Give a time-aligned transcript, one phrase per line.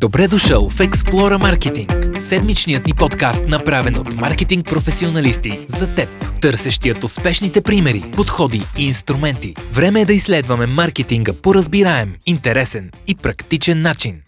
[0.00, 6.08] Добре дошъл в Explora Marketing, седмичният ни подкаст, направен от маркетинг професионалисти за теб,
[6.42, 9.54] търсещият успешните примери, подходи и инструменти.
[9.72, 14.22] Време е да изследваме маркетинга по разбираем, интересен и практичен начин.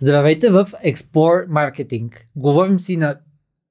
[0.00, 2.12] Здравейте в Explore Marketing.
[2.36, 3.18] Говорим си на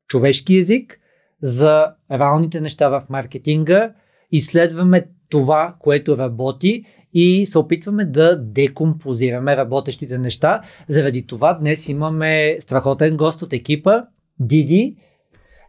[0.07, 0.99] човешки язик
[1.41, 3.93] за реалните неща в маркетинга,
[4.31, 6.85] изследваме това, което работи
[7.15, 10.61] и се опитваме да декомпозираме работещите неща.
[10.87, 14.03] Заради това днес имаме страхотен гост от екипа,
[14.39, 14.95] Диди.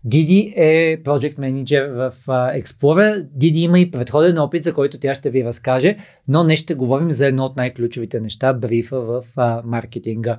[0.04, 2.26] Диди е Project Manager в
[2.62, 3.28] Explorer.
[3.34, 5.96] Диди има и предходен опит, за който тя ще ви разкаже,
[6.28, 9.24] но не ще говорим за едно от най-ключовите неща, брифа в
[9.64, 10.38] маркетинга.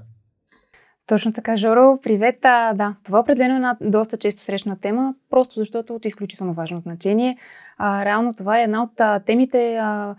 [1.08, 2.00] Точно така, Жоро.
[2.04, 2.36] Привет.
[2.44, 6.54] А, да, това определено е една доста често срещна тема, просто защото е от изключително
[6.54, 7.38] важно значение.
[7.78, 10.16] А, реално това е една от а, темите, а,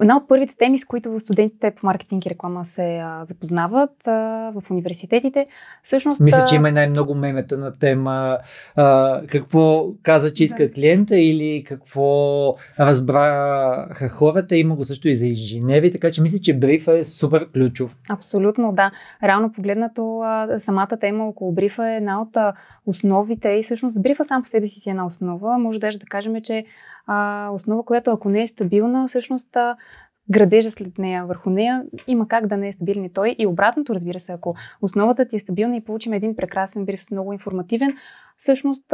[0.00, 4.12] Една от първите теми, с които студентите по маркетинг и реклама се а, запознават а,
[4.54, 5.46] в университетите,
[5.82, 6.20] всъщност...
[6.20, 8.38] Мисля, че има най-много мемета на тема
[8.76, 10.72] а, какво каза, че иска да.
[10.72, 14.56] клиента или какво разбраха хората.
[14.56, 17.96] Има го също и за инженери, така че мисля, че брифа е супер ключов.
[18.10, 18.90] Абсолютно, да.
[19.24, 22.36] Реално погледнато, а, самата тема около брифа е една от
[22.86, 25.58] основите и всъщност брифа сам по себе си си е една основа.
[25.58, 26.64] Може даже да кажем, че
[27.06, 29.56] а, основа, която ако не е стабилна, всъщност
[30.30, 33.36] градежа след нея, върху нея, има как да не е стабилен и той.
[33.38, 37.32] И обратното, разбира се, ако основата ти е стабилна и получим един прекрасен бриф, много
[37.32, 37.96] информативен,
[38.36, 38.84] всъщност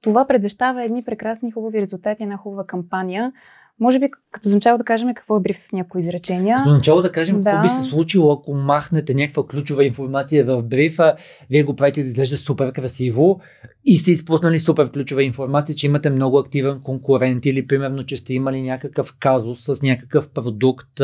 [0.00, 3.32] това предвещава едни прекрасни хубави резултати, една хубава кампания.
[3.80, 6.56] Може би като начало да кажем какво е бриф с някои изречения.
[6.56, 7.44] Като начало да кажем да.
[7.44, 11.14] какво би се случило, ако махнете някаква ключова информация в брифа,
[11.50, 13.40] вие го правите да изглежда супер красиво
[13.84, 18.34] и сте изпуснали супер ключова информация, че имате много активен конкурент или примерно, че сте
[18.34, 21.00] имали някакъв казус с някакъв продукт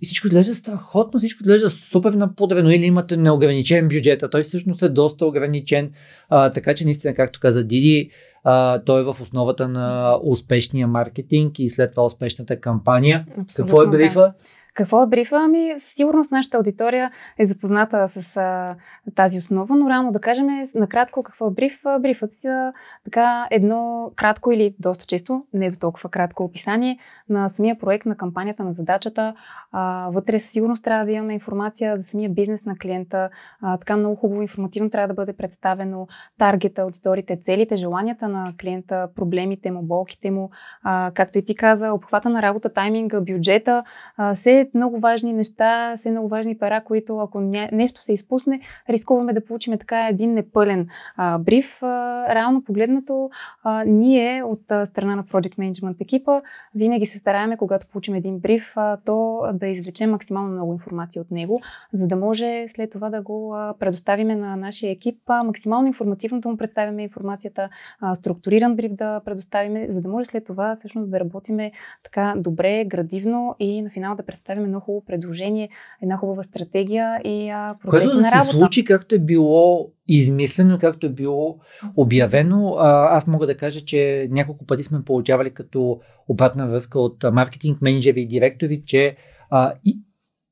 [0.00, 4.82] и всичко изглежда страхотно, всичко изглежда супер наподрено или имате неограничен бюджет, а той всъщност
[4.82, 5.90] е доста ограничен,
[6.28, 8.10] а, така че наистина, както каза Диди,
[8.44, 13.26] а, той е в основата на успешния маркетинг и след това успешната кампания.
[13.40, 14.20] Абсолютно, Какво е брифа?
[14.20, 14.34] Да.
[14.74, 15.36] Какво е брифа?
[15.36, 18.76] Ами, със сигурност нашата аудитория е запозната с а,
[19.14, 21.80] тази основа, но рано да кажем накратко какво е бриф.
[22.00, 22.48] Брифът си
[23.04, 26.98] така едно кратко или доста често, не до толкова кратко описание
[27.28, 29.34] на самия проект, на кампанията, на задачата.
[29.72, 33.30] А, вътре със сигурност трябва да имаме информация за самия бизнес на клиента.
[33.60, 36.06] А, така много хубаво информативно трябва да бъде представено
[36.38, 40.50] таргета, аудиторите, целите, желанията на клиента, проблемите му, болките му.
[40.82, 43.84] А, както и ти каза, обхвата на работа, тайминга, бюджета,
[44.16, 47.40] а, се много важни неща, все много важни пера, които ако
[47.72, 48.60] нещо се изпусне,
[48.90, 51.82] рискуваме да получим така един непълен а, бриф.
[51.82, 53.30] А, реално погледнато,
[53.62, 56.40] а, ние от а, страна на Project Management екипа
[56.74, 61.30] винаги се стараеме, когато получим един бриф, а, то да извлечем максимално много информация от
[61.30, 61.60] него,
[61.92, 66.40] за да може след това да го а, предоставиме на нашия екип, а, максимално информативно
[66.40, 67.68] да му представяме информацията,
[68.00, 71.72] а, структуриран бриф да предоставиме, за да може след това всъщност да работиме
[72.04, 75.68] така добре, градивно и на финал да представим представим едно хубаво предложение,
[76.02, 78.50] една хубава стратегия и а, процеси Което да на работа.
[78.50, 81.58] се случи както е било измислено, както е било
[81.96, 82.74] обявено.
[82.78, 87.82] А, аз мога да кажа, че няколко пъти сме получавали като обратна връзка от маркетинг
[87.82, 89.16] менеджери и директори, че
[89.50, 90.00] а, и,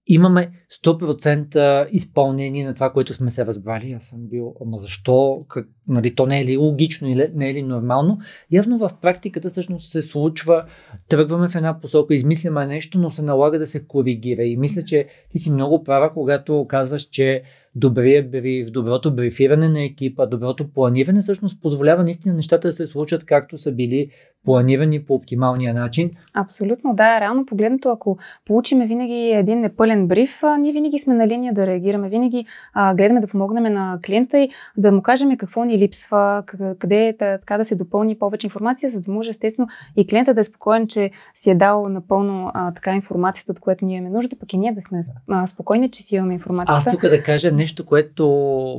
[0.06, 0.50] имаме
[0.84, 3.92] 100% изпълнение на това, което сме се разбрали.
[3.92, 5.44] Аз съм бил, ама защо?
[5.48, 8.18] Как, нали, то не е ли логично или не е ли нормално?
[8.50, 10.64] Явно в практиката всъщност се случва,
[11.08, 14.42] тръгваме в една посока, измисляме нещо, но се налага да се коригира.
[14.42, 17.42] И мисля, че ти си много права, когато казваш, че
[17.75, 23.25] добрия бриф, доброто брифиране на екипа, доброто планиране всъщност позволява наистина нещата да се случат
[23.25, 24.10] както са били
[24.44, 26.10] планирани по оптималния начин.
[26.34, 27.21] Абсолютно, да.
[27.21, 32.09] Реално погледнато, ако получиме винаги един непълен бриф, ние винаги сме на линия да реагираме,
[32.09, 36.44] винаги а, гледаме да помогнем на клиента и да му кажем какво ни липсва,
[36.78, 40.41] къде е така да се допълни повече информация, за да може естествено и клиента да
[40.41, 44.37] е спокоен, че си е дал напълно а, така информацията, от която ние имаме нужда,
[44.41, 46.77] пък и ние да сме а, спокойни, че си имаме информация.
[46.77, 48.26] Аз тук да кажа нещо, което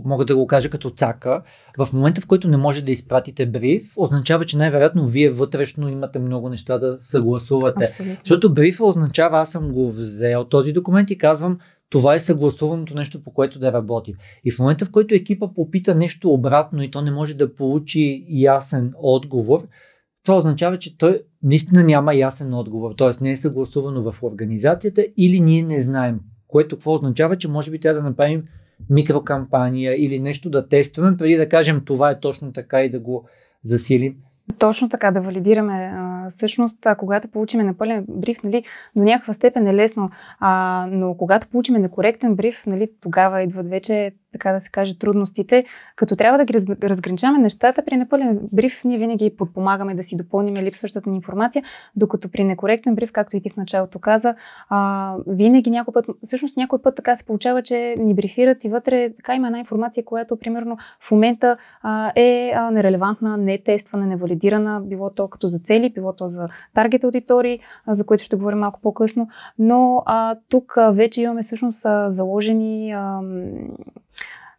[0.06, 1.44] мога да го кажа като цака.
[1.77, 6.19] В момента, в който не може да изпратите бриф, означава, че най-вероятно вие вътрешно имате
[6.19, 7.83] много неща да съгласувате.
[7.83, 8.18] Абсолютно.
[8.24, 11.57] Защото брифа означава, аз съм го взел този документ и казвам,
[11.89, 14.15] това е съгласуваното нещо, по което да работим.
[14.45, 18.25] И в момента, в който екипа попита нещо обратно и то не може да получи
[18.29, 19.68] ясен отговор,
[20.24, 23.24] това означава, че той наистина няма ясен отговор, т.е.
[23.24, 26.19] не е съгласувано в организацията или ние не знаем.
[26.47, 28.44] Което какво означава, че може би трябва да направим
[28.89, 33.25] микрокампания или нещо да тестваме, преди да кажем това е точно така и да го
[33.63, 34.15] засилим.
[34.59, 38.63] Точно така, да валидираме а, всъщност, а, когато получиме напълен бриф, нали,
[38.95, 40.09] до някаква степен е лесно,
[40.39, 45.65] а, но когато получиме некоректен бриф, нали, тогава идват вече така да се каже, трудностите,
[45.95, 50.18] като трябва да ги раз, разграничаваме нещата, при непълен бриф ние винаги подпомагаме да си
[50.18, 51.63] допълним липсващата ни информация,
[51.95, 54.35] докато при некоректен бриф, както и ти в началото каза,
[54.69, 59.13] а, винаги някой път, всъщност някой път така се получава, че ни брифират и вътре
[59.15, 64.06] така има една информация, която примерно в момента а, е а, нерелевантна, не е тествана,
[64.06, 68.36] невалидирана, било то като за цели, било то за таргет аудитории, а, за което ще
[68.36, 69.27] говорим малко по-късно,
[69.59, 73.19] но а, тук а, вече имаме всъщност а, заложени а,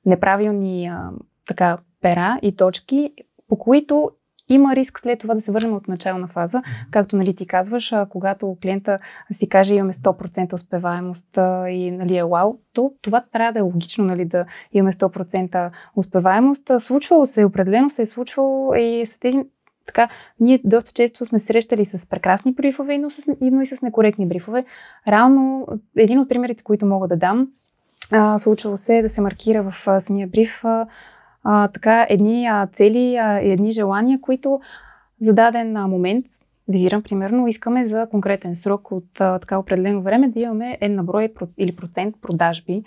[0.06, 1.10] неправилни а,
[1.46, 3.12] така, пера и точки,
[3.48, 4.10] по които
[4.48, 6.62] има риск след това да се върнем от начална фаза.
[6.90, 8.98] Както нали, ти казваш, а, когато клиента
[9.32, 13.62] си каже имаме 100% успеваемост а, и нали, е вау, то това трябва да е
[13.62, 16.70] логично нали, да имаме 100% успеваемост.
[16.78, 19.44] Случвало се, определено се е случвало и с тези
[19.86, 20.08] така,
[20.40, 24.64] ние доста често сме срещали с прекрасни брифове, но, с, но и с некоректни брифове.
[25.08, 25.66] Реално,
[25.96, 27.48] един от примерите, които мога да дам,
[28.16, 33.16] а, случило се да се маркира в а, самия бриф а, така едни а, цели,
[33.16, 34.60] а, едни желания, които
[35.20, 36.26] за даден момент,
[36.68, 41.28] визирам примерно, искаме за конкретен срок от а, така определено време да имаме една брой
[41.58, 42.82] или процент продажби,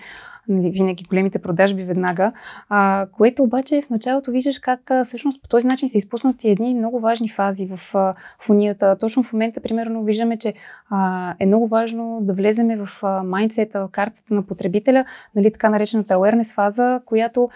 [0.47, 2.31] нали, винаги големите продажби веднага,
[2.69, 6.73] а, което обаче в началото виждаш как а, всъщност по този начин са изпуснати едни
[6.73, 8.97] много важни фази в, а, в.
[8.99, 10.53] Точно в момента, примерно, виждаме, че
[10.89, 16.53] а, е много важно да влеземе в майндсета, картата на потребителя, нали, така наречената awareness
[16.53, 17.49] фаза, която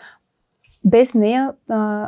[0.86, 1.54] без нея,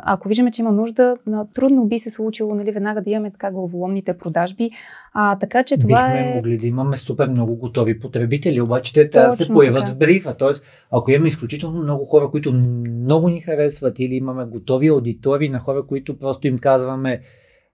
[0.02, 1.16] ако виждаме, че има нужда,
[1.54, 4.70] трудно би се случило нали, веднага да имаме така главоломните продажби.
[5.12, 6.34] А, така че това Бихме е...
[6.34, 10.36] могли да имаме супер много готови потребители, обаче те трябва да се появят в брифа.
[10.36, 15.58] Тоест, ако имаме изключително много хора, които много ни харесват или имаме готови аудитори на
[15.58, 17.20] хора, които просто им казваме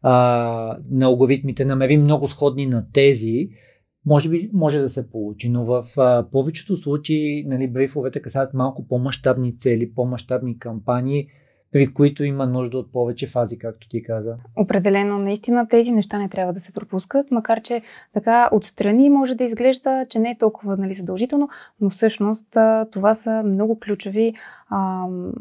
[0.03, 0.13] а,
[0.91, 3.49] на алгоритмите, намери много сходни на тези,
[4.07, 8.89] може би може да се получи, но в а, повечето случаи нали, брифовете касаят малко
[8.89, 11.27] по-масштабни цели, по-масштабни кампании,
[11.73, 14.37] при които има нужда от повече фази, както ти каза.
[14.57, 17.83] Определено, наистина тези неща не трябва да се пропускат, макар че
[18.15, 21.49] така отстрани може да изглежда, че не е толкова нали, задължително,
[21.81, 22.47] но всъщност
[22.93, 24.35] това са много ключови
[24.71, 25.33] ам,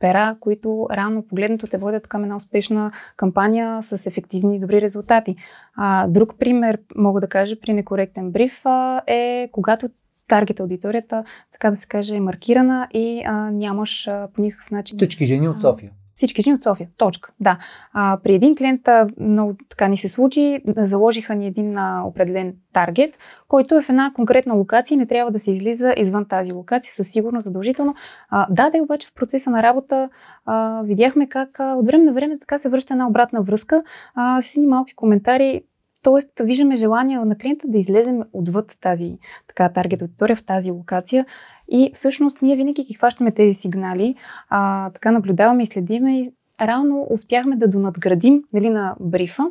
[0.00, 5.36] пера, които рано погледнато те водят към една успешна кампания с ефективни и добри резултати.
[5.76, 9.88] А, друг пример, мога да кажа, при некоректен бриф а, е когато
[10.28, 14.98] таргет аудиторията, така да се каже, е маркирана и а, нямаш а, по никакъв начин.
[14.98, 15.90] Всички жени от София.
[16.20, 16.88] Всички жени от София.
[16.96, 17.32] Точка.
[17.40, 17.58] Да.
[17.92, 18.80] А, при един клиент
[19.20, 23.18] много така ни се случи, заложиха ни един а, определен таргет,
[23.48, 26.94] който е в една конкретна локация и не трябва да се излиза извън тази локация,
[26.94, 27.94] със сигурност задължително.
[28.30, 30.08] А, да, да, обаче в процеса на работа
[30.46, 33.82] а, видяхме как а, от време на време така се връща една обратна връзка
[34.14, 35.62] а, с едни малки коментари
[36.02, 39.18] Тоест, виждаме желание на клиента да излезем отвъд тази
[39.48, 41.26] така, таргет аудитория в тази локация.
[41.68, 44.14] И всъщност ние винаги ги хващаме тези сигнали,
[44.48, 49.42] а, така наблюдаваме и следиме и реално успяхме да донадградим нали, на брифа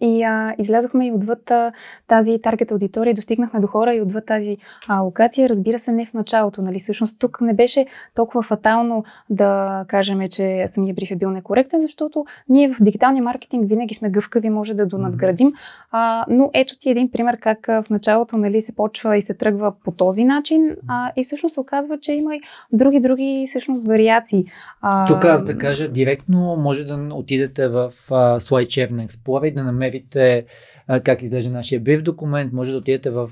[0.00, 1.72] и а, излязохме и отвъд а,
[2.06, 4.56] тази таргет аудитория, достигнахме до хора и отвъд тази
[4.88, 5.48] а, локация.
[5.48, 6.62] Разбира се, не в началото.
[6.62, 6.78] Нали?
[6.78, 12.24] Всъщност тук не беше толкова фатално да кажем, че самия бриф е бил некоректен, защото
[12.48, 15.52] ние в дигиталния маркетинг винаги сме гъвкави, може да донадградим.
[15.90, 19.72] А, но ето ти един пример как в началото нали, се почва и се тръгва
[19.84, 22.40] по този начин а, и всъщност се оказва, че има и
[22.72, 24.44] други, други всъщност вариации.
[24.80, 29.54] А, тук аз да кажа, директно може да отидете в uh, SlideShare на Explorer и
[29.54, 30.44] да намерите намерите
[30.86, 32.52] а, как изглежда нашия бриф документ.
[32.52, 33.30] Може да отидете в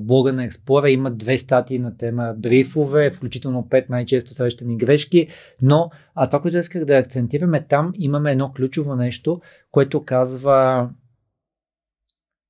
[0.00, 0.88] блога на Explorer.
[0.88, 5.28] Има две статии на тема брифове, включително пет най-често срещани грешки.
[5.62, 9.40] Но а това, което исках да акцентираме там, имаме едно ключово нещо,
[9.70, 10.88] което казва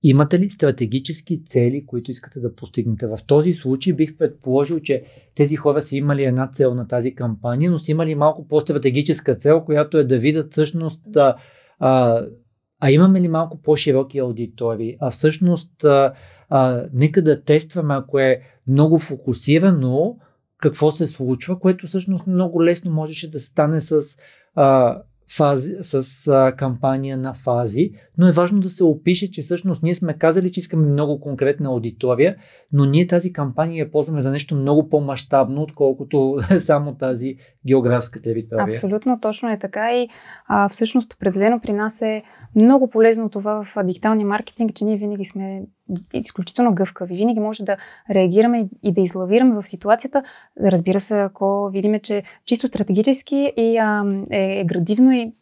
[0.02, 3.06] Имате ли стратегически цели, които искате да постигнете?
[3.06, 7.70] В този случай бих предположил, че тези хора са имали една цел на тази кампания,
[7.70, 11.36] но са имали малко по-стратегическа цел, която е да видят всъщност а,
[11.78, 12.22] а,
[12.80, 14.96] а имаме ли малко по-широки аудитории?
[15.00, 16.12] А всъщност, а,
[16.48, 20.16] а, нека да тестваме, ако е много фокусирано,
[20.58, 24.02] какво се случва, което всъщност много лесно можеше да стане с
[24.54, 24.98] а,
[25.36, 29.94] фази, с а, кампания на фази, но е важно да се опише, че всъщност ние
[29.94, 32.36] сме казали, че искаме много конкретна аудитория,
[32.72, 38.64] но ние тази кампания я ползваме за нещо много по-масштабно, отколкото само тази географска територия.
[38.64, 40.08] Абсолютно, точно е така и
[40.46, 42.22] а, всъщност определено при нас е
[42.54, 45.62] много полезно това в дигиталния маркетинг, че ние винаги сме
[46.12, 47.16] изключително гъвкави.
[47.16, 47.76] Винаги може да
[48.10, 50.22] реагираме и да излавираме в ситуацията.
[50.62, 55.32] Разбира се, ако видиме, че чисто стратегически и а, е, е градивно и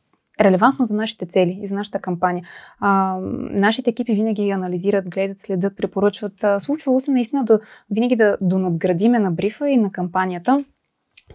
[0.41, 2.45] релевантно за нашите цели и за нашата кампания.
[2.81, 3.19] А,
[3.51, 6.45] нашите екипи винаги анализират, гледат, следят, препоръчват.
[6.45, 10.65] А, случвало се наистина да, винаги да донадградиме на брифа и на кампанията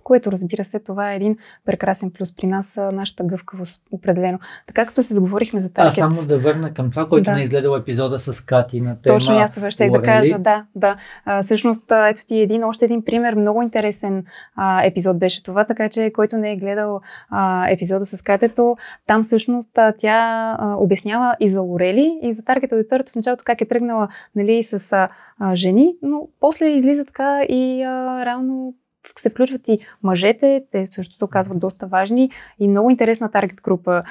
[0.04, 4.40] което разбира се, това е един прекрасен плюс при нас, нашата гъвкавост определено.
[4.68, 5.92] Така като се заговорихме за таргет.
[5.92, 7.34] А само да върна към това, което да.
[7.34, 9.16] не е изгледал епизода с Кати на тема.
[9.16, 10.96] Точно, аз това ще да кажа, да, да.
[11.26, 15.90] А, всъщност, ето ти един, още един пример, много интересен а, епизод беше това, така
[15.90, 18.76] че който не е гледал а, епизода с Катето,
[19.08, 23.44] там всъщност а, тя а, обяснява и за Лорели, и за таргет аудиторията в началото
[23.46, 28.74] как е тръгнала нали, с а, а, жени, но после излиза така и а, реално
[29.18, 34.04] се включват и мъжете, те също се оказват доста важни и много интересна таргет група,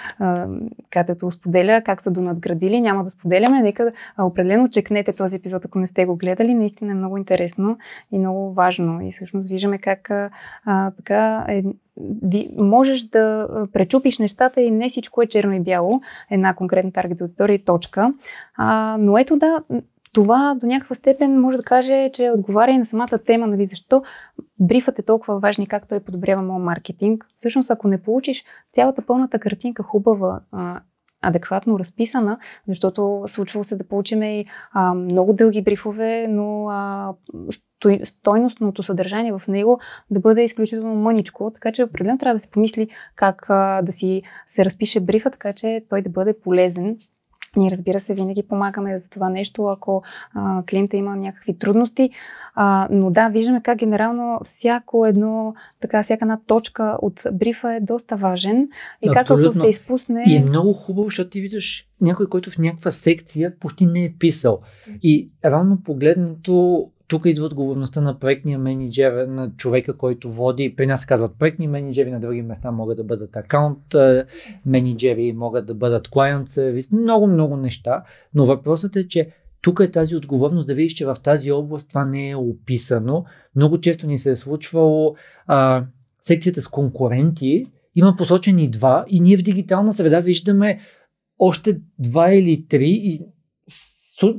[0.91, 2.81] където споделя как са донадградили.
[2.81, 6.55] Няма да споделяме, нека определено чекнете този епизод, ако не сте го гледали.
[6.55, 7.79] Наистина е много интересно
[8.13, 9.01] и много важно.
[9.07, 11.63] И всъщност виждаме как а, така е,
[12.57, 17.55] можеш да пречупиш нещата и не всичко е черно и бяло, една конкретна таргет аудитория
[17.55, 18.15] и точка.
[18.57, 19.63] А, но ето да,
[20.13, 24.03] това до някаква степен може да каже, че отговаря и на самата тема, нали, защо
[24.61, 27.27] брифът е толкова важен, как той подобрява моят маркетинг.
[27.37, 30.41] Всъщност, ако не получиш цялата пълната картинка, хубава,
[31.23, 32.39] адекватно разписана,
[32.69, 37.15] защото случвало се да получим и а, много дълги брифове, но а,
[37.51, 42.51] стой, стойностното съдържание в него да бъде изключително мъничко, така че определено трябва да се
[42.51, 46.97] помисли как а, да си се разпише брифа, така че той да бъде полезен
[47.57, 50.03] ние, разбира се, винаги помагаме за това нещо, ако
[50.35, 52.11] а, клиента има някакви трудности.
[52.55, 57.81] А, но да, виждаме как генерално всяко едно, така, всяка една точка от брифа е
[57.81, 58.69] доста важен.
[59.03, 60.25] И как ако се изпусне.
[60.27, 64.13] И е много хубаво, защото ти виждаш някой, който в някаква секция почти не е
[64.19, 64.61] писал.
[65.03, 70.75] И равно погледнато тук идва отговорността на проектния менеджер, на човека, който води.
[70.77, 73.79] При нас казват проектни менеджери, на други места могат да бъдат акаунт
[74.67, 78.05] менеджери, могат да бъдат client service, много, много неща.
[78.35, 79.31] Но въпросът е, че
[79.63, 83.25] тук е тази отговорност да видиш, че в тази област това не е описано.
[83.57, 85.15] Много често ни се е случвало
[85.47, 85.85] а,
[86.23, 87.67] секцията с конкуренти,
[87.97, 90.81] има посочени два и ние в дигитална среда виждаме
[91.39, 93.21] още два или три и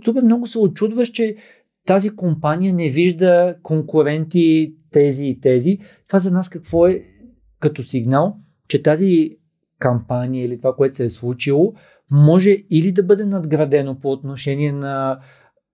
[0.06, 1.36] супер много се очудваш, че
[1.85, 5.77] тази компания не вижда конкуренти тези и тези.
[6.07, 7.01] Това за нас какво е
[7.59, 8.37] като сигнал,
[8.67, 9.37] че тази
[9.79, 11.73] кампания или това, което се е случило,
[12.11, 15.19] може или да бъде надградено по отношение на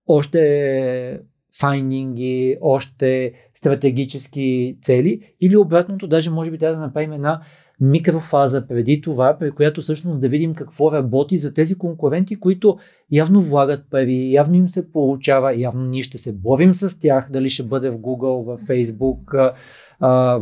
[0.06, 1.20] още
[1.60, 7.42] файнинги, още стратегически цели, или обратното, даже може би трябва да направим една
[7.80, 12.78] микрофаза преди това, при която всъщност да видим какво работи за тези конкуренти, които
[13.12, 17.48] явно влагат пари, явно им се получава, явно ние ще се борим с тях, дали
[17.48, 19.52] ще бъде в Google, в Facebook,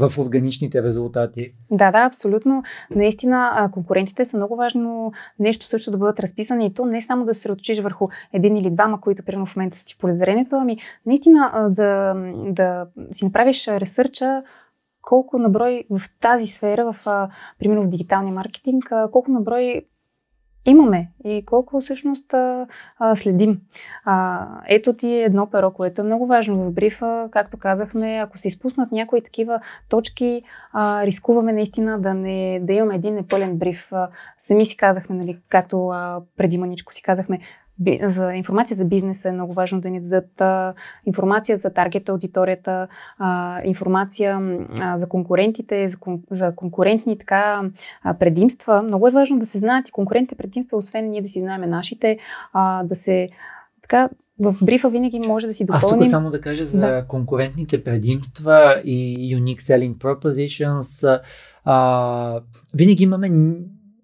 [0.08, 1.52] в органичните резултати.
[1.70, 2.62] Да, да, абсолютно.
[2.90, 7.34] Наистина конкурентите са много важно нещо също да бъдат разписани и то не само да
[7.34, 10.78] се средоточиш върху един или двама, които примерно в момента са ти в полезрението, ами
[11.06, 12.14] наистина да,
[12.52, 14.42] да си направиш ресърча
[15.08, 19.82] колко наброй в тази сфера, в, а, примерно в дигиталния маркетинг, а, колко наброй
[20.66, 22.66] имаме и колко всъщност а,
[22.98, 23.60] а, следим.
[24.04, 27.28] А, ето ти е едно перо, което е много важно в брифа.
[27.32, 32.94] Както казахме, ако се изпуснат някои такива точки, а, рискуваме наистина да, не, да имаме
[32.94, 33.92] един непълен бриф.
[33.92, 37.38] А, сами си казахме, нали, както а, преди маничко си казахме,
[38.02, 40.74] за информация за бизнеса е много важно да ни дадат а,
[41.06, 44.40] информация за таргет аудиторията, а, информация
[44.80, 47.70] а, за конкурентите, за, кон, за конкурентни така
[48.02, 48.82] а, предимства.
[48.82, 52.18] Много е важно да се знаят и конкурентните предимства, освен ние да си знаем нашите,
[52.52, 53.28] а, да се
[53.82, 54.08] така
[54.40, 55.98] в брифа винаги може да си допълним.
[55.98, 57.04] Аз тук само да кажа за да.
[57.08, 61.20] конкурентните предимства и unique selling propositions.
[61.64, 62.40] А,
[62.74, 63.30] винаги имаме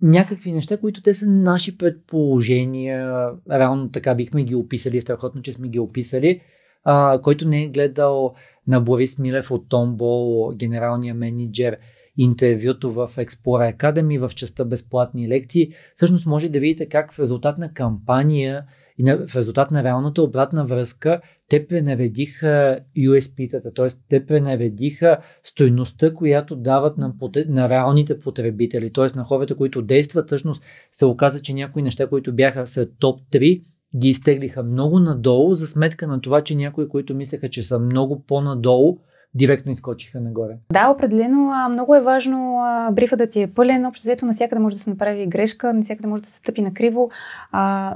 [0.02, 3.30] някакви неща, които те са наши предположения.
[3.50, 6.40] Реално така бихме ги описали, страхотно, че сме ги описали.
[6.84, 8.34] А, който не е гледал
[8.66, 11.78] на Борис Милев от Томбол, генералния менеджер,
[12.16, 17.58] интервюто в Explorer Academy в частта безплатни лекции, всъщност може да видите как в резултат
[17.58, 18.64] на кампания
[18.98, 23.86] и в резултат на реалната обратна връзка те пренаведиха USP-тата, т.е.
[24.08, 27.14] те пренаведиха стойността, която дават на,
[27.48, 29.16] на реалните потребители, т.е.
[29.16, 30.26] на хората, които действат.
[30.26, 33.64] Всъщност се оказа, че някои неща, които бяха след топ 3,
[33.96, 38.24] ги изтеглиха много надолу, за сметка на това, че някои, които мислеха, че са много
[38.26, 38.98] по-надолу,
[39.34, 40.56] директно изкочиха нагоре.
[40.72, 41.68] Да, определено.
[41.70, 43.86] Много е важно а, брифа да ти е пълен.
[43.86, 47.10] Общо взето навсякъде може да се направи грешка, навсякъде може да се стъпи на криво,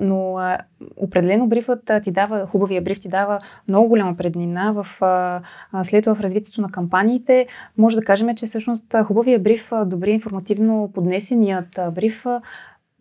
[0.01, 0.37] но
[0.97, 5.41] определено брифът ти дава, хубавия бриф ти дава много голяма преднина в, а,
[5.85, 7.47] след това в развитието на кампаниите.
[7.79, 12.25] Може да кажем, че всъщност хубавия бриф, добри информативно поднесеният бриф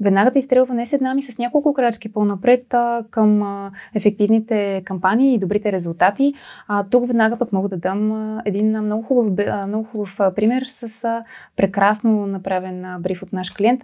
[0.01, 4.81] веднага да изстрелва не с една ми с няколко крачки по-напред а, към а, ефективните
[4.85, 6.33] кампании и добрите резултати.
[6.67, 10.33] А, тук веднага пък мога да дам а, един много хубав, а, много хубав а,
[10.33, 11.23] пример с а,
[11.55, 13.81] прекрасно направен а, бриф от наш клиент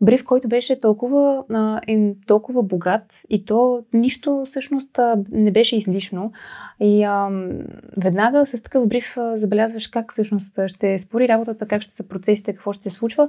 [0.00, 1.80] бриф, който беше толкова, а,
[2.26, 6.32] толкова богат и то нищо всъщност а, не беше излишно.
[6.80, 7.30] И а,
[7.96, 12.52] веднага с такъв бриф а, забелязваш как всъщност ще спори работата, как ще са процесите,
[12.52, 13.28] какво ще се случва.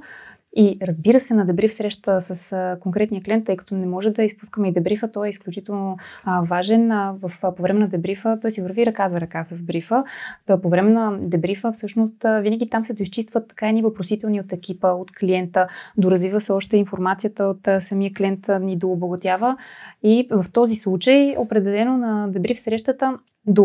[0.56, 4.22] И разбира се, на дебриф среща с а, конкретния клиент, тъй като не може да
[4.22, 6.92] изпускаме и дебрифа, той е изключително а, важен.
[6.92, 10.04] А, в, а, по време на дебрифа той си върви ръка за ръка с брифа.
[10.46, 14.52] Да, по време на дебрифа всъщност а, винаги там се доизчистват така и въпросителни от
[14.52, 19.56] екипа, от клиента, доразвива се още информацията от а, самия клиент ни дообогатява.
[20.02, 23.62] И в този случай определено на дебриф срещата да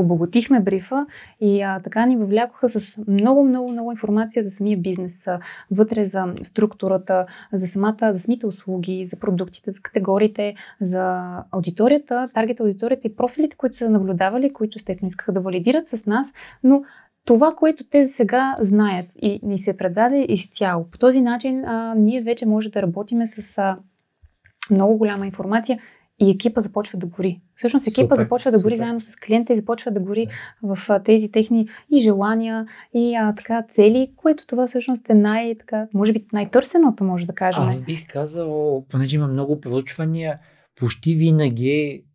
[0.59, 1.05] брифа
[1.41, 5.25] и а, така ни въвлякоха с много, много, много информация за самия бизнес,
[5.71, 12.59] вътре за структурата, за самата, за самите услуги, за продуктите, за категориите, за аудиторията, таргет
[12.59, 16.83] аудиторията и профилите, които са наблюдавали, които естествено искаха да валидират с нас, но
[17.25, 20.85] това, което те сега знаят и ни се предаде изцяло.
[20.91, 23.77] По този начин а, ние вече може да работиме с а,
[24.71, 25.79] много голяма информация
[26.19, 27.41] и екипа започва да гори.
[27.55, 28.85] Всъщност екипа супер, започва да гори супер.
[28.85, 30.27] заедно с клиента и започва да гори
[30.63, 30.75] да.
[30.75, 35.55] в а, тези техни и желания, и а, така цели, което това всъщност е най,
[35.57, 37.63] така, може би най-търсеното, може да кажем.
[37.63, 40.39] Аз бих казал, понеже има много проучвания,
[40.79, 42.05] почти винаги,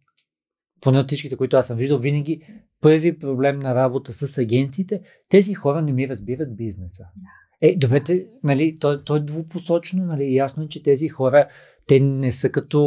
[0.80, 2.42] поне от всичките, които аз съм виждал, винаги
[2.80, 7.04] първи проблем на работа с агенциите, тези хора не ми разбират бизнеса.
[7.16, 7.28] Да.
[7.68, 8.02] Е, добре,
[8.44, 11.48] нали, то, то е двупосочно, нали, ясно е, че тези хора
[11.86, 12.80] те не са като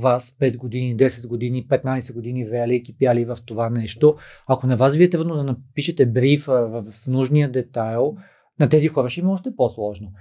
[0.00, 4.16] вас 5 години, 10 години, 15 години вели и кипяли в това нещо.
[4.46, 8.16] Ако на вас ви е трудно да напишете бриф в, нужния детайл,
[8.60, 10.12] на тези хора ще има още по-сложно.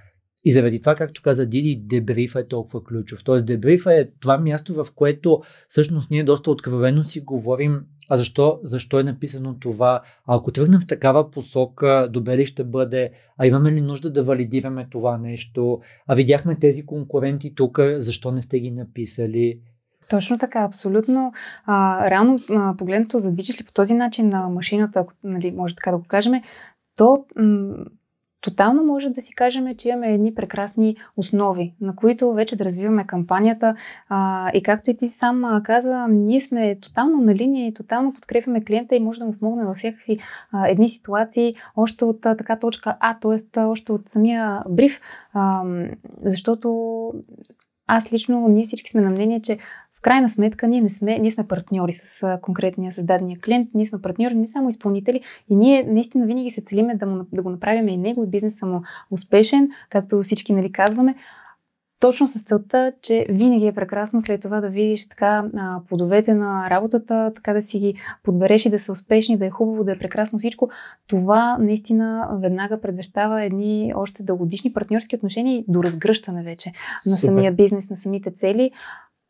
[0.46, 3.24] И заради това, както каза Диди, дебрифа е толкова ключов.
[3.24, 7.82] Тоест, дебрифа е това място, в което всъщност ние доста откровено си говорим
[8.14, 12.64] а защо, защо е написано това, а ако тръгнем в такава посока, добре ли ще
[12.64, 18.32] бъде, а имаме ли нужда да валидираме това нещо, а видяхме тези конкуренти тук, защо
[18.32, 19.60] не сте ги написали.
[20.10, 21.34] Точно така, абсолютно.
[21.66, 25.92] А, реално а, погледнато, задвижиш ли по този начин на машината, ако нали, може така
[25.92, 26.34] да го кажем,
[26.96, 27.86] то м-
[28.42, 33.08] тотално може да си кажем, че имаме едни прекрасни основи, на които вече да развиваме
[33.08, 33.76] кампанията.
[34.10, 38.64] А, и както и ти сам каза, ние сме тотално на линия и тотално подкрепяме
[38.64, 40.20] клиента и може да му помогнем във всякакви
[40.52, 43.60] а, едни ситуации, още от а, така точка А, т.е.
[43.60, 45.02] още от самия бриф,
[45.34, 45.64] а,
[46.24, 47.14] защото
[47.88, 49.58] аз лично, ние всички сме на мнение, че
[50.02, 54.02] в крайна сметка ние не сме, ние сме партньори с конкретния създадения клиент, ние сме
[54.02, 57.88] партньори, не само изпълнители и ние наистина винаги се целиме да, му, да го направим
[57.88, 61.16] и него и бизнеса му успешен, както всички нали казваме,
[62.00, 66.70] точно с целта, че винаги е прекрасно след това да видиш така а, плодовете на
[66.70, 69.98] работата, така да си ги подбереш и да са успешни, да е хубаво, да е
[69.98, 70.70] прекрасно всичко.
[71.08, 76.72] Това наистина веднага предвещава едни още дългодишни партньорски отношения и до разгръщане вече
[77.04, 77.12] Супер.
[77.12, 78.72] на самия бизнес, на самите цели.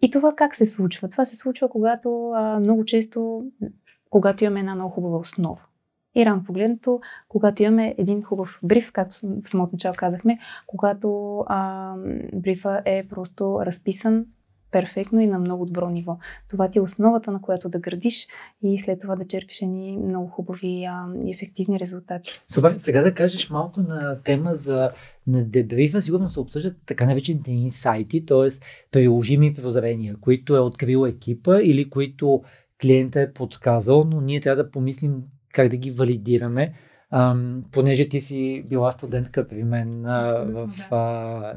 [0.02, 1.10] И това как се случва?
[1.10, 3.46] Това се случва, когато а, много често,
[4.10, 5.62] когато имаме една много хубава основа.
[6.16, 11.96] И рано погледнато, когато имаме един хубав бриф, както в самото начало казахме, когато а,
[12.34, 14.26] брифа е просто разписан
[14.72, 16.18] перфектно и на много добро ниво.
[16.50, 18.28] Това ти е основата, на която да градиш
[18.64, 22.42] и след това да черпиш едни много хубави а, и ефективни резултати.
[22.54, 24.92] Супер, сега да кажеш малко на тема за
[25.28, 28.48] на дебрифа, сигурно се обсъждат така наречените инсайти, т.е.
[28.92, 32.44] приложими прозрения, които е открил екипа или които
[32.82, 36.74] клиента е подсказал, но ние трябва да помислим как да ги валидираме.
[37.12, 41.54] Ам, понеже ти си била студентка при мен а, в а,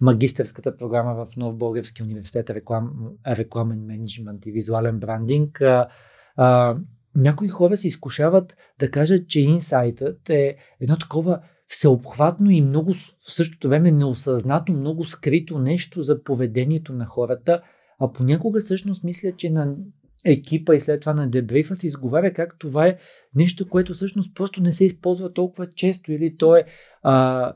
[0.00, 2.92] магистърската програма в Нов Български университет реклам,
[3.26, 5.88] рекламен менеджмент и визуален брандинг, а,
[6.36, 6.76] а,
[7.16, 13.32] някои хора се изкушават да кажат, че инсайтът е едно такова всеобхватно и много в
[13.32, 17.62] същото време неосъзнато, много скрито нещо за поведението на хората,
[18.00, 19.74] а понякога всъщност мисля, че на
[20.24, 22.98] екипа и след това на дебрифа се изговаря как това е
[23.34, 26.64] нещо, което всъщност просто не се използва толкова често или то е
[27.02, 27.54] а,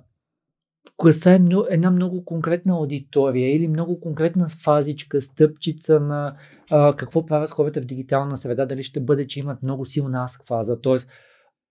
[1.27, 1.39] е
[1.71, 6.37] една много конкретна аудитория или много конкретна фазичка, стъпчица на
[6.71, 10.47] а, какво правят хората в дигитална среда, дали ще бъде, че имат много силна аск
[10.47, 10.97] фаза, т.е.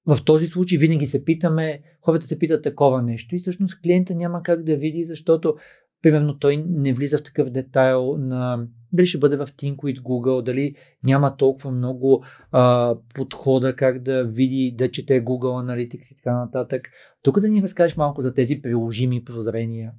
[0.06, 4.44] в този случай винаги се питаме, хората се питат такова нещо и всъщност клиента няма
[4.44, 5.56] как да види, защото
[6.02, 10.76] примерно той не влиза в такъв детайл на дали ще бъде в Tinkwit Google, дали
[11.04, 16.90] няма толкова много а, подхода как да види, да чете Google Analytics и така нататък.
[17.24, 19.92] Тук да ни разкажеш малко за тези приложими прозрения.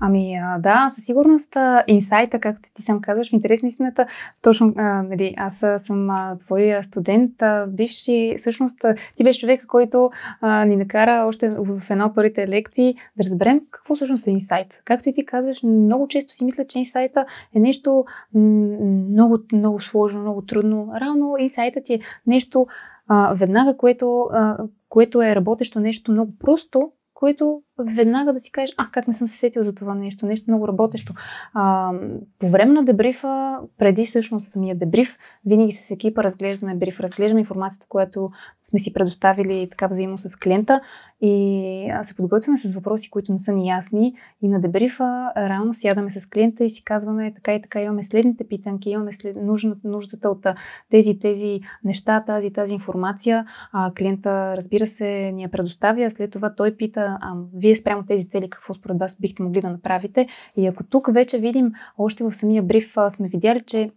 [0.00, 1.56] Ами да, със сигурност
[1.86, 4.06] инсайта, както ти сам казваш, в интерес на истината,
[4.42, 8.78] точно а, нали, аз съм а, твой студент, а, бивши, всъщност
[9.16, 13.60] ти беше човека, който а, ни накара още в една от първите лекции да разберем
[13.70, 14.80] какво всъщност е инсайт.
[14.84, 18.04] Както и ти казваш, много често си мисля, че инсайта е нещо
[18.38, 20.92] много, много сложно, много трудно.
[21.00, 22.66] Рано инсайтът е нещо
[23.08, 24.56] а, веднага, което, а,
[24.88, 29.28] което е работещо нещо много просто, което веднага да си кажеш, а как не съм
[29.28, 31.14] се сетил за това нещо, нещо много работещо.
[31.54, 31.92] А,
[32.38, 37.86] по време на дебрифа, преди всъщност самия дебриф, винаги с екипа разглеждаме бриф, разглеждаме информацията,
[37.88, 38.30] която
[38.64, 40.80] сме си предоставили така взаимно с клиента
[41.20, 46.10] и се подготвяме с въпроси, които не са ни ясни и на дебрифа реално сядаме
[46.10, 50.30] с клиента и си казваме така и така имаме следните питанки, имаме след, нуждата, нуждата
[50.30, 50.46] от
[50.90, 53.46] тези тези неща, тази тази информация.
[53.72, 58.30] А, клиента разбира се ни я предоставя, след това той пита, а, вие спрямо тези
[58.30, 60.26] цели какво според вас бихте могли да направите.
[60.56, 63.90] И ако тук вече видим, още в самия бриф сме видяли, че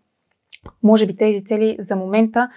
[0.84, 2.50] може би тези цели за момента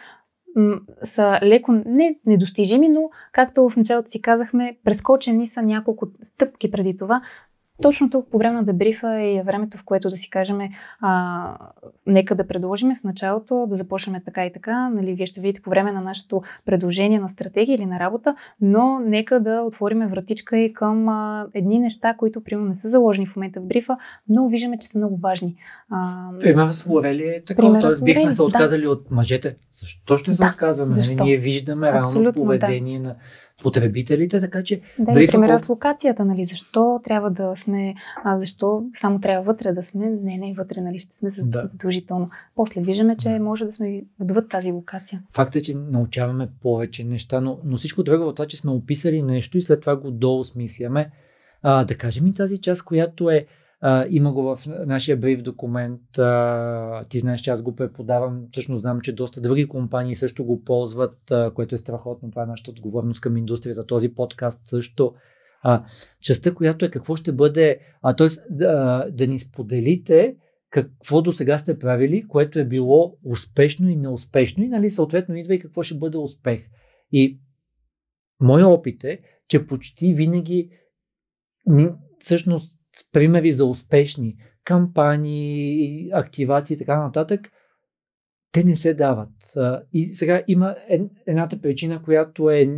[0.56, 6.70] м- са леко не недостижими, но както в началото си казахме, прескочени са няколко стъпки
[6.70, 7.22] преди това,
[7.84, 10.58] точно тук по време на дебрифа е времето, в което да си кажем,
[11.00, 11.56] а,
[12.06, 14.88] нека да предложим в началото, да започнем така и така.
[14.88, 18.98] Нали, вие ще видите по време на нашето предложение на стратегия или на работа, но
[18.98, 23.36] нека да отворим вратичка и към а, едни неща, които примерно не са заложени в
[23.36, 23.96] момента в брифа,
[24.28, 25.56] но виждаме, че са много важни.
[25.90, 28.04] А, Пример с Лорели е така, т.е.
[28.04, 28.90] бихме се отказали да.
[28.90, 29.56] от мъжете.
[29.72, 30.48] Защо ще се да.
[30.48, 30.90] отказваме?
[30.90, 31.24] Нали, Защо?
[31.24, 33.08] Ние виждаме реално поведение да.
[33.08, 33.16] на
[33.62, 34.80] потребителите, така че...
[34.98, 39.72] Да, и примера с локацията, нали, защо трябва да сме, а, защо само трябва вътре
[39.72, 41.66] да сме, не, не, вътре, нали, ще сме да.
[41.66, 42.30] задължително.
[42.54, 45.22] После виждаме, че може да сме отвъд тази локация.
[45.32, 49.22] Факт е, че научаваме повече неща, но, но всичко друго от това, че сме описали
[49.22, 51.10] нещо и след това го доосмисляме.
[51.62, 53.46] А, да кажем и тази част, която е
[54.10, 56.18] има го в нашия бриф документ.
[56.18, 58.46] А, ти знаеш, че аз го преподавам.
[58.52, 62.30] Точно знам, че доста други компании също го ползват, а, което е страхотно.
[62.30, 63.86] Това е нашата отговорност към индустрията.
[63.86, 65.14] Този подкаст също.
[65.62, 65.84] А,
[66.20, 68.28] частта, която е какво ще бъде, а, т.е.
[68.50, 70.36] Да, да ни споделите
[70.70, 75.54] какво до сега сте правили, което е било успешно и неуспешно и нали, съответно идва
[75.54, 76.66] и какво ще бъде успех.
[77.12, 77.40] И
[78.40, 80.70] моят опит е, че почти винаги
[82.18, 82.74] всъщност
[83.12, 87.40] примери за успешни кампании, активации и така нататък,
[88.52, 89.30] те не се дават.
[89.92, 90.76] И сега има
[91.26, 92.68] едната причина, която е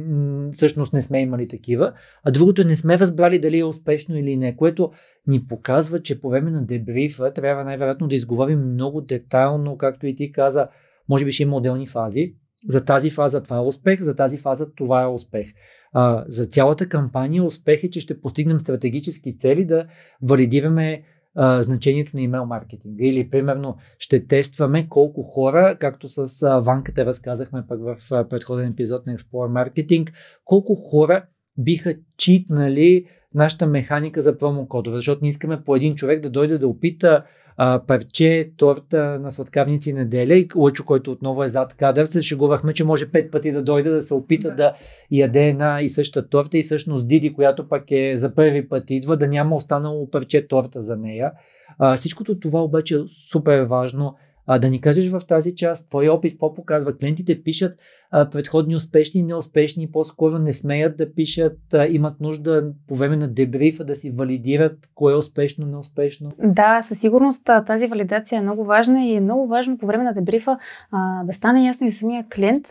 [0.53, 1.93] всъщност не сме имали такива,
[2.25, 4.93] а другото е не сме разбрали дали е успешно или не, което
[5.27, 10.15] ни показва, че по време на дебрифа трябва най-вероятно да изговорим много детайлно, както и
[10.15, 10.69] ти каза,
[11.09, 12.35] може би ще има отделни фази.
[12.69, 15.53] За тази фаза това е успех, за тази фаза това е успех
[15.93, 19.87] а, за цялата кампания успех е, че ще постигнем стратегически цели да
[20.23, 21.03] валидираме
[21.39, 23.05] значението на имейл маркетинга.
[23.05, 28.69] Или, примерно, ще тестваме колко хора, както с а, Ванката разказахме пък в а, предходен
[28.69, 30.13] епизод на Explore Marketing,
[30.45, 31.25] колко хора
[31.59, 36.69] биха читнали нашата механика за промокодове, защото не искаме по един човек да дойде да
[36.69, 37.25] опита
[37.57, 42.73] а, парче, торта на сладкавници неделя и Лъчо, който отново е зад кадър, се шегувахме,
[42.73, 44.75] че може пет пъти да дойде да се опита да, да
[45.11, 49.17] яде една и съща торта и всъщност Диди, която пък е за първи път идва,
[49.17, 51.33] да няма останало парче торта за нея.
[51.79, 52.99] А, всичкото това обаче е
[53.31, 54.15] супер важно
[54.47, 56.97] а, да ни кажеш в тази част, твой опит, какво показва?
[56.97, 57.79] Клиентите пишат
[58.25, 63.29] предходни успешни и неуспешни, по-скоро не смеят да пишат, а, имат нужда по време на
[63.29, 66.33] дебрифа да си валидират кое е успешно, неуспешно.
[66.45, 70.15] Да, със сигурност тази валидация е много важна и е много важно по време на
[70.15, 70.59] дебрифа
[70.91, 72.67] а, да стане ясно и самия клиент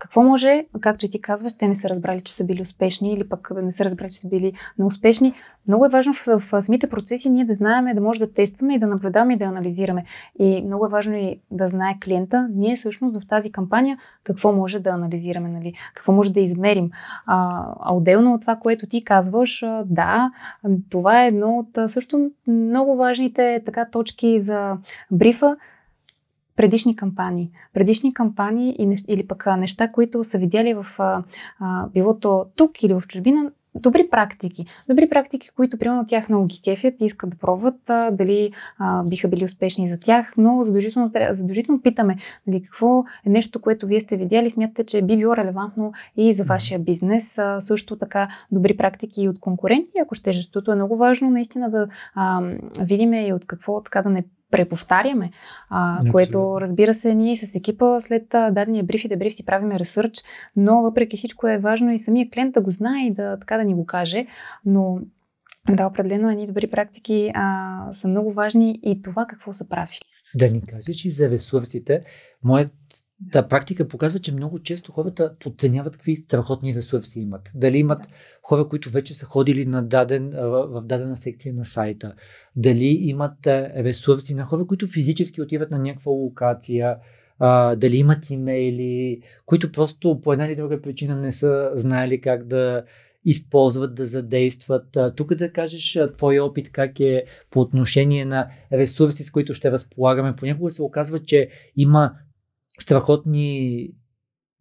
[0.00, 3.28] какво може, както и ти казваш, те не са разбрали, че са били успешни или
[3.28, 5.34] пък не са разбрали, че са били неуспешни.
[5.68, 8.78] Много е важно в, в самите процеси ние да знаем, да може да тестваме и
[8.78, 10.04] да наблюдаваме и да анализираме.
[10.38, 14.78] И много е важно и да знае клиента, ние всъщност в тази кампания какво може
[14.78, 15.74] да анализираме, нали?
[15.94, 16.90] какво може да измерим.
[17.26, 20.32] А, а отделно от това, което ти казваш, да,
[20.90, 24.76] това е едно от също много важните така точки за
[25.10, 25.56] брифа,
[26.56, 27.50] предишни кампании.
[27.72, 28.76] Предишни кампании
[29.08, 31.22] или пък неща, които са видяли в а,
[31.88, 34.66] било то тук или в чужбина, добри практики.
[34.88, 39.04] Добри практики, които примерно тях много ги кефят и искат да пробват, а, дали а,
[39.04, 44.00] биха били успешни за тях, но задължително, задължително питаме нали, какво е нещо, което вие
[44.00, 47.38] сте видяли, смятате, че би било релевантно и за вашия бизнес.
[47.38, 51.70] А, също така добри практики и от конкуренти, ако ще, защото е много важно наистина
[51.70, 52.42] да а,
[52.80, 55.30] видим и от какво така да не преповтаряме,
[55.70, 60.14] а, което разбира се ние с екипа след дадения бриф и дебриф си правиме ресърч,
[60.56, 63.64] но въпреки всичко е важно и самия клиент да го знае и да, така да
[63.64, 64.26] ни го каже,
[64.66, 64.98] но
[65.68, 69.98] да, определено едни добри практики а, са много важни и това какво са правили.
[70.34, 72.04] Да ни кажеш и за ресурсите.
[72.44, 72.72] Моят
[73.32, 77.50] Та практика показва, че много често хората подценяват какви страхотни ресурси имат.
[77.54, 78.02] Дали имат
[78.42, 82.14] хора, които вече са ходили на даден, в дадена секция на сайта.
[82.56, 86.96] Дали имат ресурси на хора, които физически отиват на някаква локация.
[87.76, 92.84] дали имат имейли, които просто по една или друга причина не са знаели как да
[93.24, 94.96] използват, да задействат.
[95.16, 100.36] Тук да кажеш твой опит как е по отношение на ресурси, с които ще разполагаме.
[100.36, 102.12] Понякога се оказва, че има
[102.82, 103.90] страхотни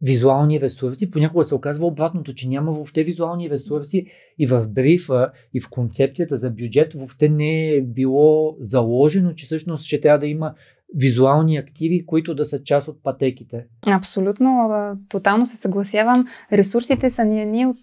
[0.01, 1.11] визуални ресурси.
[1.11, 4.05] Понякога се оказва обратното, че няма въобще визуални ресурси
[4.39, 9.85] и в брифа, и в концепцията за бюджет въобще не е било заложено, че всъщност
[9.85, 10.55] ще трябва да има
[10.95, 13.65] визуални активи, които да са част от пътеките.
[13.87, 14.69] Абсолютно,
[15.09, 16.27] тотално се съгласявам.
[16.53, 17.77] Ресурсите са ни едни от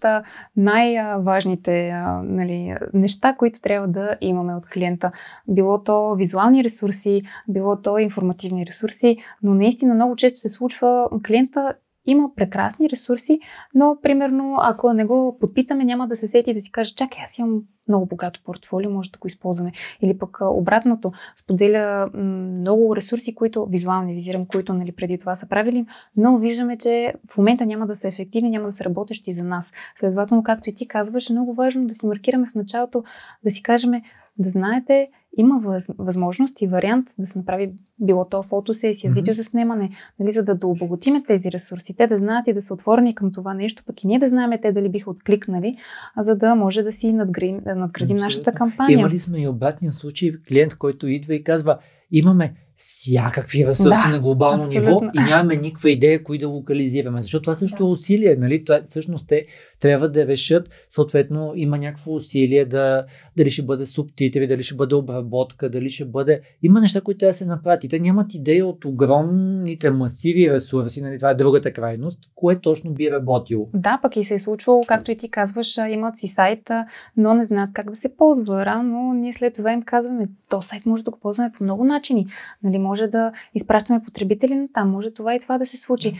[0.57, 1.93] най-важните
[2.23, 5.11] нали, неща, които трябва да имаме от клиента.
[5.47, 11.73] Било то визуални ресурси, било то информативни ресурси, но наистина много често се случва клиента
[12.07, 13.39] има прекрасни ресурси,
[13.75, 17.37] но примерно ако не го подпитаме, няма да се сети да си каже, чакай, аз
[17.37, 19.71] имам много богато портфолио, може да го използваме.
[20.01, 25.85] Или пък обратното, споделя много ресурси, които визуални визирам, които нали, преди това са правили,
[26.17, 29.71] но виждаме, че в момента няма да са ефективни, няма да са работещи за нас.
[29.99, 33.03] Следователно, както и ти казваш, е много важно да си маркираме в началото,
[33.43, 33.91] да си кажем,
[34.39, 39.15] да знаете, има въз, възможност и вариант да се направи било то фотосесия, mm-hmm.
[39.15, 42.73] видео за снимане, нали, за да дообогатиме тези ресурси, те да знаят и да са
[42.73, 45.75] отворени към това нещо, пък и ние да знаем те дали биха откликнали,
[46.15, 48.99] а за да може да си надградим, да надградим нашата кампания.
[48.99, 51.77] Имали сме и обратния случай, клиент, който идва и казва,
[52.11, 54.89] имаме всякакви ресурси да, на глобално абсолютно.
[54.89, 57.21] ниво и нямаме никаква идея кои да локализираме.
[57.21, 57.83] Защото това също да.
[57.83, 58.35] е усилие.
[58.35, 58.65] Нали?
[58.65, 59.45] Това, всъщност те
[59.79, 63.05] трябва да решат, съответно има някакво усилие да,
[63.37, 66.41] дали ще бъде субтитри, дали ще бъде обработка, дали ще бъде...
[66.63, 67.83] Има неща, които трябва да се направят.
[67.83, 71.17] И те нямат идея от огромните масиви ресурси, нали?
[71.17, 73.69] това е другата крайност, кое точно би работило.
[73.73, 76.85] Да, пък и се е случвало, както и ти казваш, имат си сайта,
[77.17, 78.65] но не знаят как да се ползва.
[78.65, 82.27] Рано ние след това им казваме, то сайт може да го ползваме по много начини
[82.67, 86.13] Нали, може да изпращаме потребители на там, може това и това да се случи.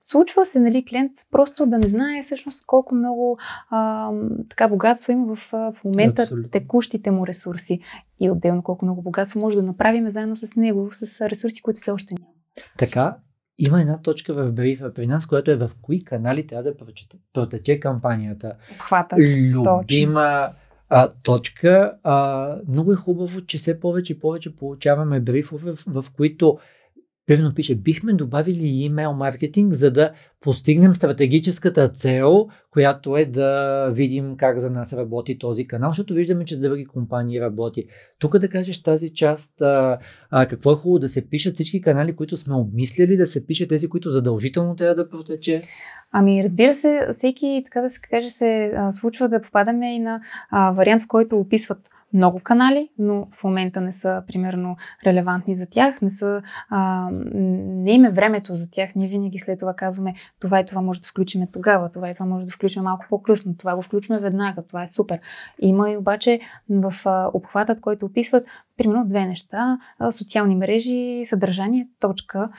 [0.00, 3.38] Случва се, нали, клиент просто да не знае всъщност колко много
[3.70, 4.10] а,
[4.48, 6.50] така богатство има в, в момента Абсолютно.
[6.50, 7.80] текущите му ресурси
[8.20, 11.90] и отделно колко много богатство може да направим заедно с него, с ресурси, които все
[11.90, 12.32] още няма.
[12.78, 13.16] Така,
[13.58, 16.76] има една точка в брифа при нас, която е в кои канали трябва да
[17.32, 18.54] протече кампанията.
[18.78, 19.18] Хватат.
[19.18, 21.98] Любима точно а, точка.
[22.02, 26.58] А, много е хубаво, че все повече и повече получаваме брифове, в, в които
[27.28, 34.36] Примерно пише, бихме добавили имейл маркетинг, за да постигнем стратегическата цел, която е да видим
[34.36, 37.86] как за нас работи този канал, защото виждаме, че с други компании работи.
[38.18, 39.98] Тук да кажеш тази част, а,
[40.30, 43.68] а, какво е хубаво да се пишат всички канали, които сме обмислили, да се пише
[43.68, 45.62] тези, които задължително трябва да протече?
[46.12, 50.20] Ами разбира се, всеки, така да се каже, се а, случва да попадаме и на
[50.50, 51.78] а, вариант, в който описват
[52.12, 57.92] много канали, но в момента не са, примерно, релевантни за тях, не са, а, не
[57.92, 58.94] има времето за тях.
[58.96, 62.26] Ние винаги след това казваме, това и това може да включиме тогава, това и това
[62.26, 65.20] може да включим малко по-късно, това го включваме веднага, това е супер.
[65.60, 66.40] Има и обаче
[66.70, 72.50] в а, обхватът, който описват, примерно, две неща, а, социални мрежи, съдържание, точка.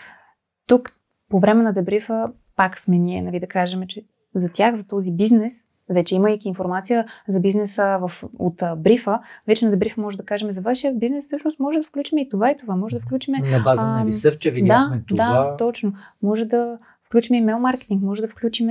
[0.68, 0.92] Тук,
[1.30, 4.04] по време на дебрифа, пак сме ние, нали, да кажем, че
[4.36, 9.66] за тях, за този бизнес, вече имайки информация за бизнеса в, от а, брифа, вече
[9.66, 12.58] на брифа може да кажем за вашия бизнес, всъщност може да включим и това и
[12.58, 13.34] това, може да включим...
[13.34, 15.26] На база а, на ресърча видяхме да, това.
[15.26, 15.94] Да, точно.
[16.24, 16.78] Може да
[17.10, 18.68] включим имейл маркетинг, може да включим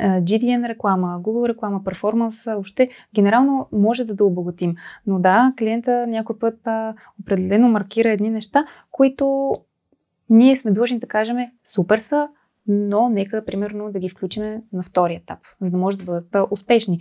[0.00, 4.74] GDN реклама, Google реклама, перформанс, въобще генерално може да да обогатим.
[5.06, 9.54] Но да, клиента някой път а, определено маркира едни неща, които
[10.30, 12.28] ние сме длъжни да кажем супер са,
[12.66, 17.00] но нека, примерно, да ги включим на втория етап, за да може да бъдат успешни.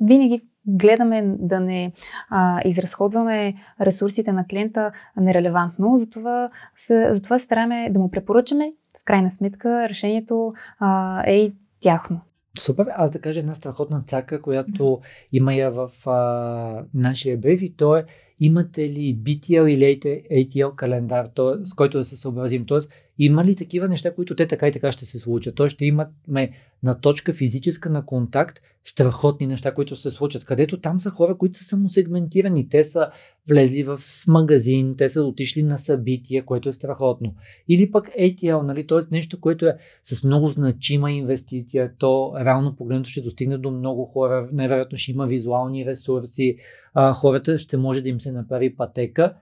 [0.00, 1.92] Винаги гледаме да не
[2.30, 8.72] а, изразходваме ресурсите на клиента нерелевантно, затова се, затова стараме да му препоръчаме.
[9.00, 12.20] В крайна сметка решението а, е и тяхно.
[12.60, 12.86] Супер.
[12.96, 15.00] Аз да кажа една страхотна цака, която
[15.32, 18.04] има я в а, нашия бриф и то е
[18.40, 19.84] имате ли BTL или
[20.30, 22.66] ATL календар, то, с който да се съобразим.
[22.66, 25.54] Тоест, има ли такива неща, които те така и така ще се случат?
[25.54, 26.50] Тоест, ще имаме
[26.82, 31.58] на точка физическа на контакт страхотни неща, които се случат, където там са хора, които
[31.58, 32.68] са самосегментирани.
[32.68, 33.10] Те са
[33.48, 37.34] влезли в магазин, те са отишли на събитие, което е страхотно.
[37.68, 38.86] Или пък ATL, нали?
[38.86, 38.98] т.е.
[39.10, 44.48] нещо, което е с много значима инвестиция, то реално погледнато ще достигне до много хора,
[44.52, 46.56] невероятно ще има визуални ресурси,
[46.94, 49.34] а, хората ще може да им се направи пътека.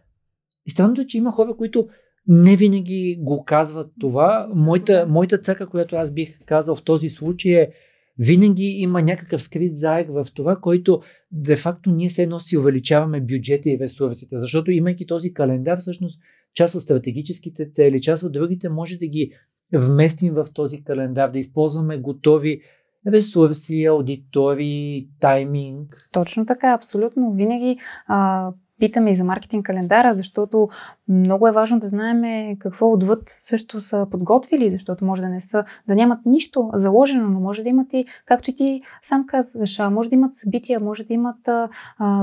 [0.67, 1.89] И странното е, че има хора, които
[2.27, 4.49] не винаги го казват това.
[4.55, 7.71] Моята, моята цъка, която аз бих казал в този случай е
[8.19, 13.71] винаги има някакъв скрит заек в това, който де-факто ние се едно си увеличаваме бюджета
[13.71, 16.21] и ресурсите, защото имайки този календар, всъщност
[16.55, 19.33] част от стратегическите цели, част от другите може да ги
[19.73, 22.63] вместим в този календар, да използваме готови
[23.07, 25.97] ресурси, аудитори, тайминг.
[26.13, 27.33] Точно така, абсолютно.
[27.33, 28.53] Винаги а,
[28.83, 30.69] питаме и за маркетинг календара, защото
[31.09, 35.65] много е важно да знаем какво отвъд също са подготвили, защото може да не са,
[35.89, 40.09] да нямат нищо заложено, но може да имат и, както и ти сам казваш, може
[40.09, 41.69] да имат събития, може да имат а,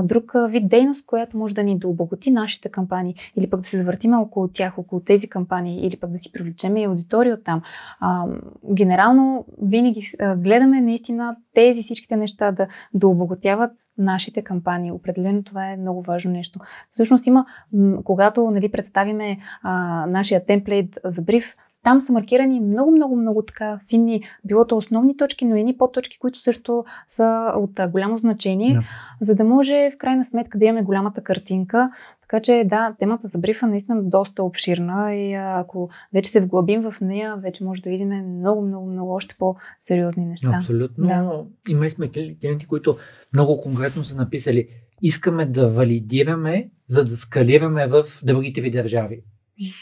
[0.02, 3.78] друг вид дейност, която може да ни да обогати нашите кампании, или пък да се
[3.78, 7.62] завъртиме около тях, около тези кампании, или пък да си привлечем и аудитория от там.
[8.00, 8.26] А,
[8.72, 14.92] генерално винаги гледаме наистина тези всичките неща да, да обогатяват нашите кампании.
[14.92, 16.60] Определено това е много важно нещо.
[16.90, 17.46] Всъщност има,
[18.04, 23.80] когато нали, представиме а, нашия темплейт за бриф, там са маркирани много, много, много така
[23.88, 28.76] финни, било то основни точки, но и ни подточки, които също са от голямо значение,
[28.76, 28.82] yeah.
[29.20, 31.90] за да може в крайна сметка да имаме голямата картинка.
[32.20, 37.00] Така че да, темата за брифа наистина доста обширна и ако вече се вглъбим в
[37.00, 40.54] нея, вече може да видим много, много, много още по-сериозни неща.
[40.58, 41.06] Абсолютно.
[41.06, 41.44] Да.
[41.68, 42.96] Имали сме клиенти, които
[43.32, 44.68] много конкретно са написали
[45.02, 49.22] искаме да валидираме, за да скалираме в другите ви държави.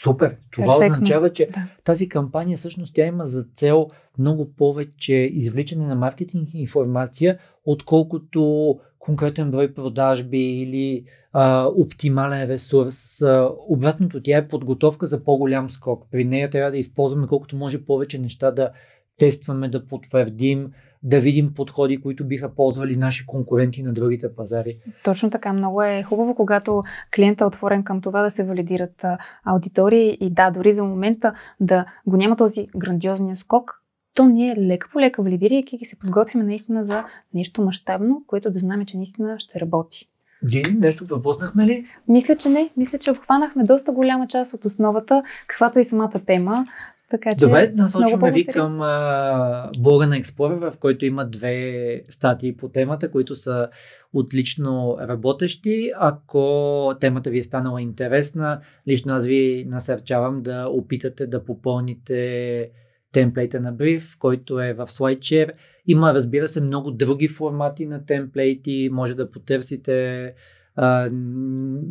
[0.01, 0.35] Супер!
[0.51, 0.93] Това Перфектно.
[0.93, 1.67] означава, че да.
[1.83, 3.87] тази кампания всъщност тя има за цел
[4.17, 13.21] много повече извличане на маркетинг информация, отколкото конкретен брой продажби или а, оптимален ресурс.
[13.21, 16.07] А, обратното, тя е подготовка за по-голям скок.
[16.11, 18.71] При нея трябва да използваме колкото може повече неща да
[19.17, 20.71] тестваме, да потвърдим,
[21.03, 24.77] да видим подходи, които биха ползвали наши конкуренти на другите пазари.
[25.03, 25.53] Точно така.
[25.53, 26.83] Много е хубаво, когато
[27.15, 29.05] клиента е отворен към това да се валидират
[29.43, 33.79] аудитории и да, дори за момента да го няма този грандиозния скок,
[34.15, 38.59] то ние лека по лека валидирайки ги се подготвим наистина за нещо мащабно, което да
[38.59, 40.09] знаем, че наистина ще работи.
[40.43, 41.85] Дини, нещо пропуснахме ли?
[42.07, 42.69] Мисля, че не.
[42.77, 46.65] Мисля, че обхванахме доста голяма част от основата, каквато и самата тема.
[47.09, 52.57] Така, че Добре, насочваме ви към а, блога на Explorer, в който има две статии
[52.57, 53.69] по темата, които са
[54.13, 55.91] отлично работещи.
[55.99, 62.69] Ако темата ви е станала интересна, лично аз ви насърчавам да опитате да попълните
[63.11, 65.51] темплейта на бриф, който е в SlideShare.
[65.87, 68.89] Има, разбира се, много други формати на темплейти.
[68.91, 70.33] Може да потърсите.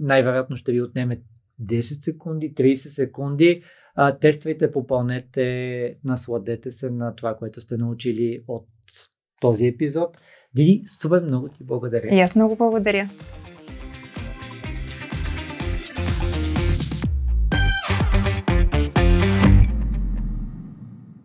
[0.00, 1.20] Най-вероятно ще ви отнеме
[1.62, 3.62] 10 секунди, 30 секунди
[4.00, 8.66] а, тествайте, попълнете, насладете се на това, което сте научили от
[9.40, 10.18] този епизод.
[10.54, 12.14] Диди, супер много ти благодаря.
[12.14, 13.08] И аз много благодаря.